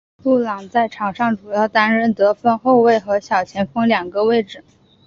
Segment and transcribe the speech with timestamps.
[0.17, 4.63] 布朗在场上主要担任得分后卫和小前锋两个位置。